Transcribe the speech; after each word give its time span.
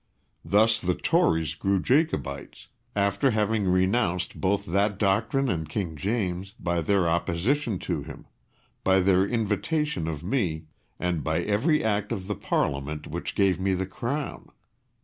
Thus 0.43 0.79
the 0.79 0.95
Tories 0.95 1.53
grew 1.53 1.79
Jacobites, 1.79 2.69
after 2.95 3.29
having 3.29 3.65
renounced 3.65 4.41
both 4.41 4.65
that 4.65 4.97
doctrine 4.97 5.47
and 5.47 5.69
King 5.69 5.95
James, 5.95 6.55
by 6.59 6.81
their 6.81 7.07
opposition 7.07 7.77
to 7.85 8.01
him, 8.01 8.25
by 8.83 8.99
their 8.99 9.27
invitation 9.27 10.07
of 10.07 10.23
me, 10.23 10.65
and 10.99 11.23
by 11.23 11.43
every 11.43 11.83
Act 11.83 12.11
of 12.11 12.25
the 12.25 12.33
Parliament 12.33 13.05
which 13.05 13.35
gave 13.35 13.59
me 13.59 13.75
the 13.75 13.85
Crown. 13.85 14.47